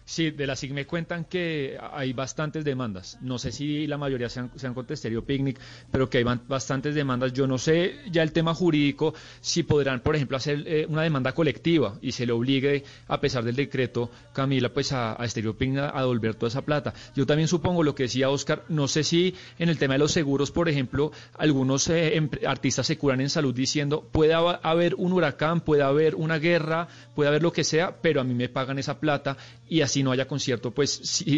Sí, 0.08 0.30
de 0.30 0.46
la 0.46 0.56
SIG 0.56 0.72
me 0.72 0.86
cuentan 0.86 1.26
que 1.26 1.76
hay 1.92 2.14
bastantes 2.14 2.64
demandas. 2.64 3.18
No 3.20 3.38
sé 3.38 3.52
si 3.52 3.86
la 3.86 3.98
mayoría 3.98 4.30
sean, 4.30 4.50
sean 4.56 4.72
con 4.72 4.86
Picnic, 4.86 5.60
pero 5.92 6.08
que 6.08 6.16
hay 6.16 6.24
bastantes 6.24 6.94
demandas. 6.94 7.34
Yo 7.34 7.46
no 7.46 7.58
sé 7.58 7.94
ya 8.10 8.22
el 8.22 8.32
tema 8.32 8.54
jurídico 8.54 9.12
si 9.42 9.64
podrán, 9.64 10.00
por 10.00 10.16
ejemplo, 10.16 10.38
hacer 10.38 10.64
eh, 10.66 10.86
una 10.88 11.02
demanda 11.02 11.32
colectiva 11.32 11.98
y 12.00 12.12
se 12.12 12.24
le 12.24 12.32
obligue, 12.32 12.84
a 13.06 13.20
pesar 13.20 13.44
del 13.44 13.54
decreto, 13.54 14.10
Camila, 14.32 14.70
pues 14.72 14.92
a, 14.92 15.12
a 15.12 15.26
Picnic 15.26 15.78
a 15.78 16.00
devolver 16.00 16.36
toda 16.36 16.48
esa 16.48 16.62
plata. 16.62 16.94
Yo 17.14 17.26
también 17.26 17.46
supongo 17.46 17.82
lo 17.82 17.94
que 17.94 18.04
decía 18.04 18.30
Oscar, 18.30 18.64
no 18.70 18.88
sé 18.88 19.04
si 19.04 19.34
en 19.58 19.68
el 19.68 19.76
tema 19.76 19.92
de 19.92 19.98
los 19.98 20.12
seguros, 20.12 20.50
por 20.50 20.70
ejemplo, 20.70 21.12
algunos 21.36 21.86
eh, 21.90 22.18
artistas 22.46 22.86
se 22.86 22.96
curan 22.96 23.20
en 23.20 23.28
salud 23.28 23.54
diciendo, 23.54 24.08
puede 24.10 24.32
haber 24.32 24.94
un 24.94 25.12
huracán, 25.12 25.60
puede 25.60 25.82
haber 25.82 26.14
una 26.14 26.38
guerra, 26.38 26.88
puede 27.14 27.28
haber 27.28 27.42
lo 27.42 27.52
que 27.52 27.62
sea, 27.62 28.00
pero 28.00 28.22
a 28.22 28.24
mí 28.24 28.32
me 28.32 28.48
pagan 28.48 28.78
esa 28.78 29.00
plata 29.00 29.36
y 29.68 29.82
así 29.82 29.97
no 30.02 30.12
haya 30.12 30.26
concierto, 30.26 30.70
pues 30.70 30.90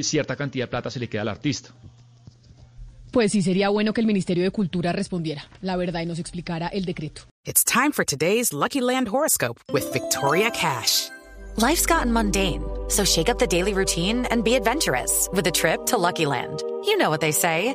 cierta 0.02 0.36
cantidad 0.36 0.64
de 0.64 0.68
plata 0.68 0.90
se 0.90 1.00
le 1.00 1.08
queda 1.08 1.22
al 1.22 1.28
artista. 1.28 1.70
Pues 3.10 3.32
sí, 3.32 3.42
sería 3.42 3.68
bueno 3.70 3.92
que 3.92 4.00
el 4.00 4.06
Ministerio 4.06 4.44
de 4.44 4.50
Cultura 4.50 4.92
respondiera, 4.92 5.48
la 5.62 5.76
verdad, 5.76 6.02
y 6.02 6.06
nos 6.06 6.18
explicara 6.18 6.68
el 6.68 6.84
decreto. 6.84 7.22
It's 7.44 7.64
time 7.64 7.92
for 7.92 8.04
today's 8.04 8.52
Lucky 8.52 8.80
Land 8.80 9.08
horoscope 9.08 9.58
with 9.72 9.90
Victoria 9.92 10.50
Cash. 10.50 11.08
Life's 11.56 11.86
gotten 11.86 12.12
mundane, 12.12 12.62
so 12.88 13.04
shake 13.04 13.28
up 13.28 13.38
the 13.38 13.46
daily 13.46 13.74
routine 13.74 14.26
and 14.30 14.44
be 14.44 14.54
adventurous 14.54 15.28
with 15.32 15.46
a 15.46 15.50
trip 15.50 15.86
to 15.86 15.98
Lucky 15.98 16.26
Land. 16.26 16.62
You 16.84 16.96
know 16.96 17.10
what 17.10 17.20
they 17.20 17.32
say. 17.32 17.74